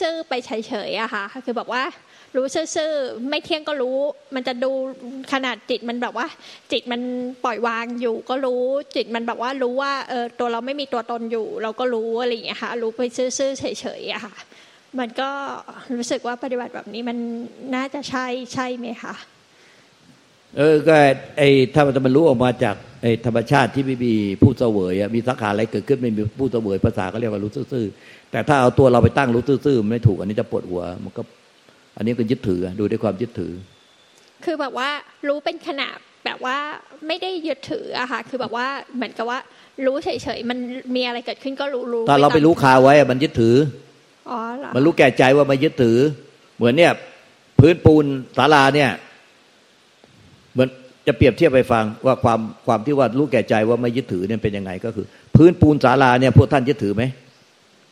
[0.00, 0.50] ซื่อๆไปเฉ
[0.88, 1.82] ยๆอะค่ะคือแบบว่า
[2.36, 3.98] รู้ซื่อๆไม่เที่ยงก็รู้
[4.34, 4.72] มันจะดู
[5.32, 6.26] ขนาดจิตมันแบบว่า
[6.72, 7.00] จิตมัน
[7.44, 8.62] ปล่อยวางอยู่ก็รู้
[8.96, 14.34] จิตมันแบบว่ารู้ว่าเออตัวเราไม่มีตัวตนอยู่ เราก็รู้อะไรอย่างเงี้ยค่ะรู้ไปซื่อๆเฉยๆอะค่ะ
[14.98, 15.30] มันก็
[15.96, 17.16] รู้สึกว่าปฏิบัติแบบนี้มัน
[17.74, 19.14] น่าจะใช่ใช่ไหมคะ
[20.56, 20.96] เออก็
[21.38, 31.22] ไอ้ถ้ามันมันรู้ออกมาจากไอ้ธรรมชาติที่ไม่มีผู้เสวยมีสังขารอะไรเกิดขึ้นไม่มีผู้เสวยภาษาก็เรียกว่ารู้ซื่อๆแต่ถ้าเอาตัวเราไปตั้งรู้ซื่อๆไม่ถูกอันนี้จะปวดหัวมันก็
[31.96, 33.52] อันนี้ก็ยึดถือดูด้วยความยึดถือ
[34.44, 34.88] คือแบบว่า
[35.28, 36.56] รู้เป็นขนาดแบบว่า
[37.06, 39.38] ไม่ได้ยึดถืออะค่ะคือแบบว่าเหมือนกับว่า
[39.86, 40.58] รู้เฉยๆมัน
[40.96, 43.56] มีอะไรเกิดขึ้นก็รู้รู้ถ้าเราไปรู้คาไว้อะมันยึดถือ
[44.30, 45.98] อ๋อเหรอมันรู้แก่ใจว่ามันยึดถือ
[46.56, 46.92] เหมือนเนี่ย
[47.60, 48.04] พื้นปูน
[48.36, 48.90] ศาลาเนี่ย
[50.52, 50.68] เหมือน
[51.06, 57.02] จะเปรียบเทียบไปฟังว่าความความที่ว่ารู้แก่ใจว่าไม่ยึดถือเนี่ยเป็นยังไงก็คือ พื้นปูนศาลาเนี่ยพวกท่านยึดถือไหม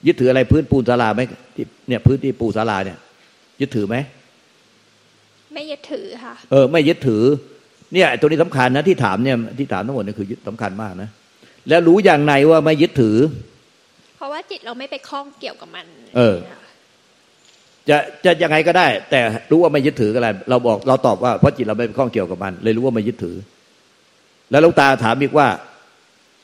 [0.06, 1.20] ยึดถืออะไรพื้นปูนศาลาไหม
[1.54, 2.98] ที่เนี่ยพื้นที่ปูศาลาเนี่ย
[3.60, 3.96] ยึดถือไหม
[5.54, 7.22] ไม่ยึดถือค่ะ เออ ไม่ยึดถือ
[7.94, 11.08] เนี่ยตัวนี้สำคัญนะที่ถามเนี่ยที่ถามทั้งหมดเนี่ยคือยึดสำคัญมากนะ
[11.68, 13.16] แล้วรู้อย่างไรว่าไม่ยึดถือ
[14.16, 16.36] เพราะว่าจิตเราไม่ไปคล้องเกี่ยวกับมัน เออ
[17.88, 19.20] จะจะยังไงก็ได้ แต่
[19.50, 23.36] รู้ว่าไม่ยึดถือกันอะไรเราบอกเราตอบว่าเพราะจิตเราไม่ไปข้องเกี่ยวกับมัน เลยรู้ว่าไม่ยึดถือ
[24.50, 25.48] แล้วหลูกตาถามอีกว่า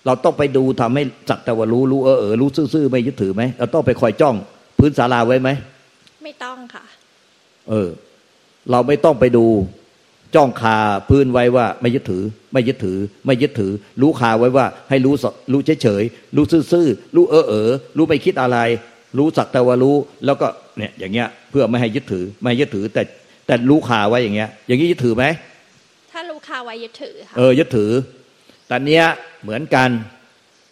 [0.06, 4.34] เราต้องไปดูทำให้สักแต่ว่ารู้รู้เออเออรู้ซื่อๆไม่ยึดถือไหมเราต้องไปคอยจ้อง
[4.78, 5.50] พื้นศาลาไว้ไหม
[6.24, 6.84] ไม่ต้องค่ะ
[7.70, 7.88] เออ
[8.70, 9.46] เราไม่ต้องไปดู
[10.34, 18.58] จ้องคาพื้นไว้ว่าไม่ยึดถือ ไม่ยึดถือ ไม่ยึดถือ รู้คาไว้ว่า ให้รู้สรู้เฉยเฉยๆรู้ซื่อๆรู้เออเออรู้ไม่คิดอะไร
[19.18, 20.46] รู้สักแต่ว่ารู้แล้วก็
[20.78, 23.02] เนี่ยอย่างเงี้ยเพื่อไม่ให้ยึดถือ ไม่ให้ยึดถือ แต่
[23.46, 25.24] แต่รู้คาไว้อย่างเงี้ย อย่างนี้ยึดถือไหม
[26.12, 27.90] ถ้ารู้คาไว้ยึดถือค่ะเออยึดถือ
[28.68, 29.04] แต่เนี้ย
[29.42, 29.88] เหมือนกัน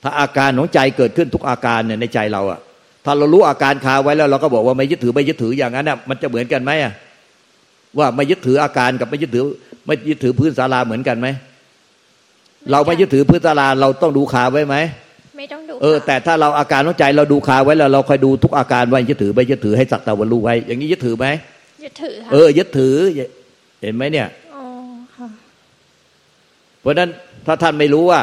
[0.02, 2.60] ถ้าอาการของใจเกิดขึ้นทุกอาการเนี่ยในใจเราอะ
[3.04, 6.92] ถ้าเรารู้อาการคาไว้แล้ว เราก็บอกว่าไม่ยึดถือไม่ยึดถืออย่างนั้นน่ะมันจะเหมือนกันไหมอะ
[7.98, 9.44] ว่าไม่ยึดถืออาการกับไม่ยึดถือ
[9.86, 11.28] ไม่ยึดถือพื้นศาลาเหมือนกันไหม
[12.70, 14.76] เราไม่ยึดถือพื้นศาลาเราต้องดูคาไว้ไหม
[15.38, 21.26] ไม่ต้องดูเออค่ะแต่ถ้าเราอาการของใจเราดูคาไว้แล้วเราคอยดูทุกอาการว่ายึดถือไม่ยึดถือให้สักแต่ว่ารู้ไว้ อย่างนี้ยึดถือไหม
[21.84, 22.94] ยึดถือค่ะเออยึดถือ
[23.82, 24.64] เห็นไหมเนี่ยอ๋อ
[25.16, 25.28] ค่ะ
[26.80, 27.08] เพราะฉะนั้น
[27.46, 28.20] ถ้าท่านไม่รู้ว่า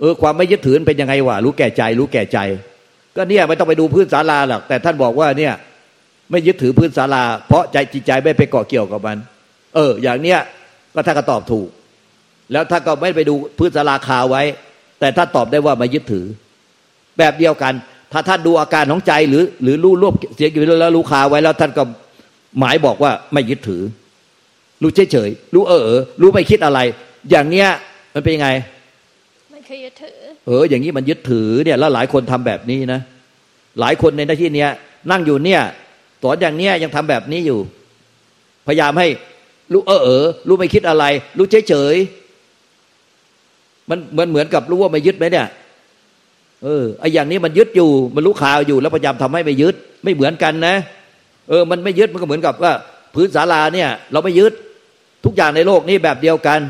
[0.00, 2.38] เออความไม่ยึดถือเป็นยังไงวะรู้แก่ใจ รู้แก่ใจ
[3.16, 5.52] ก็เนี่ยไม่ต้องไปดูพื้นศาลาหรอกแต่ท่านบอกว่าเนี่ย
[6.30, 9.16] ไม่ยึดถือพื้นศาลา เพราะใจจิตใจไม่ไปเกาะเกี่ยวกับมัน
[9.74, 10.38] เออ อย่างเนี้ย
[10.94, 11.68] ก็ท่านก็ตอบถูก
[12.52, 14.42] แล้วท่านก็ไม่ไปดูพื้นศาลาคาไว้
[15.00, 16.24] แต่ถ้านตอบได้ว่าไม่ยึดถือ
[17.18, 17.72] แบบเดียวกัน
[18.12, 21.82] ถ้าท่านดูอาการของใจหรือหรือรู้รวบเสียงอยู่แล้วรู้คาไว้แล้วท่านก็
[22.58, 23.82] หมายบอกว่าไม่ยึดถือ
[24.82, 26.78] รู้เฉยเฉยรู้เออเออรู้ไม่คิดอะไร
[27.30, 27.68] อย่างเนี้ย
[28.14, 28.48] มันเป็นยังไง
[29.52, 33.00] มันคือยึดถือ เออ อย่างนี้มันยึดถือเนี่ย แล้วหลายคนทำแบบนี้นะ
[33.80, 34.70] หลายคนในหน้าที่เนี้ย
[35.10, 35.62] นั่งอยู่เนี่ย
[36.22, 37.60] สอนอย่างเนี้ยยังทำแบบนี้อยู่
[38.66, 39.08] พยายามให้
[39.72, 41.04] รู้เออเออรู้ไม่คิดอะไร
[41.38, 41.96] รู้เฉยเฉย
[43.90, 45.46] มันเหมือนเหมือนกับรู้ว่าไม่ยึดไหมเนี่ย
[46.64, 49.74] เออไออย่างนี้มันยึดอยู่ มันรู้ข่าวอยู่แล้วพยายามทำให้ไม่ยึด
[50.04, 50.74] ไม่เหมือนกันนะ
[51.48, 52.72] เออ มันไม่ยึดมันก็เหมือนกับว่า
[53.14, 54.52] พื้นศาลาเนี่ย เราไม่ยึด
[55.24, 56.60] ทุกอย่างในโลกนี้แบบเดียวกัน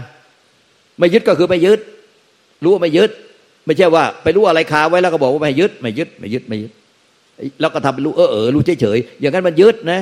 [0.98, 1.80] ไม่ยึดก็คือไม่ยึด
[2.62, 3.10] รู้ว่าไม่ยึด
[3.66, 6.72] ไม่ใช่ว่าไปรู้อะไรคาไว้แล้วก็บอกว่าไม่ยึดไม่ยึดไม่ยึดไม่ยึด
[7.60, 10.00] แล้วก็ทำเป็นรู้เออเออรู้เฉยเฉยๆอย่างนั้นมันยึดนะ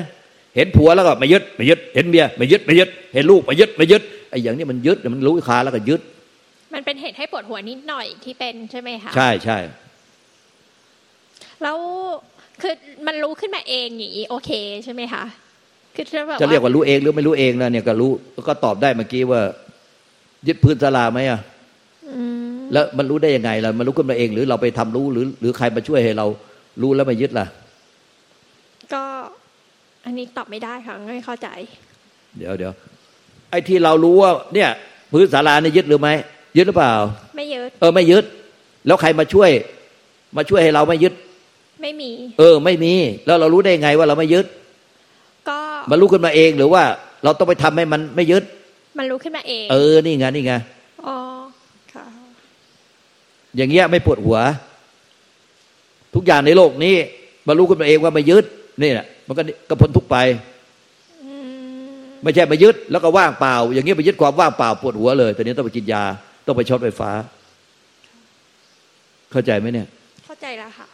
[0.57, 6.01] เห็นผัวแล้วก็ไม่ยึดไม่ยึด เห็นเมียไม่ยึดไม่ยึด เห็นลูกไม่ยึดไม่ยึดไอ้อย่างนี้มันยึดมันรู้คาแล้วก็ยึด
[6.75, 9.59] มันเป็นเหตุให้ปวดหัวนิดหน่อยที่เป็นใช่ไหมคะใช่ใช่
[11.63, 11.79] แล้ว
[12.63, 12.75] คือ
[13.07, 14.51] มันรู้ขึ้นมาเองอย่างนี้โอเค
[14.85, 15.25] ใช่ไหมคะ
[15.95, 18.13] คือจะแบบจะเรียกว่ารู้เองหรือไม่รู้เองนะเนี่ยก็รู้
[18.49, 19.41] ก็ตอบได้เมื่อกี้ว่า
[20.47, 21.60] ยึดพื้นศาลาไหมอะอืม
[22.73, 26.27] แล้วมันรู้ได้ยังไงล่ะมันรู้ขึ้นมาเอง หรือเราไปทำรู้หรือ หรือใครมาช่วยให้เรา
[26.83, 27.47] รู้แล้วไม่ยึดล่ะ
[28.93, 29.03] ก็
[30.05, 31.49] อันนี้ตอบไม่ได้ค่ะไม่เข้าใจ
[32.39, 32.73] เดี๋ยวเดี๋ยว
[33.51, 34.71] ไอ้ที่เรารู้ว่า เนี่ย
[35.13, 36.13] พื้นศาลาเนี่ยยึดหรือไม่
[36.57, 36.95] ยึดหรือเปล่า
[37.37, 38.25] ไม่ยึดเออไม่ยึด
[38.87, 39.51] แล้วใครมาช่วย
[40.37, 41.13] มาช่วยให้เราไม่ยึด
[41.83, 42.93] ไม่มี เออ ไม่มี
[43.27, 44.47] แล้วเรารู้ได้ไงว่าเราไม่ยึด
[45.49, 45.59] ก็
[45.91, 46.83] มันรู้ขึ้นมาเองหรือว่า
[47.25, 48.43] เราต้องไปทำให้มันไม่ยึด
[48.99, 50.80] มันรู้ขึ้นมาเอง เออนี่ไงนี่ไงอ๋อค่ะ
[53.57, 54.39] อย่างเงี้ยไม่ปวดหัว
[56.15, 56.95] ทุกอย่างในโลกนี้
[57.47, 58.45] มารู้ขึ้นมาเองว่าไม่ยึด
[58.83, 60.17] นี่แหละมันก็ก็พ้นทุกไป
[62.23, 66.05] ไม่ใช่ไปยึดแล้วก็ว่างเปล่า อย่างเงี้ยไปยึดความว่างเปล่าปวดหัวเลยตอนนี้ต้องไปกินยา
[66.47, 67.11] ต้องไปช็อตไฟฟ้า
[69.33, 69.87] เข้าใจไหมเนี่ย
[70.27, 70.87] เข้าใจแล้วค่ะ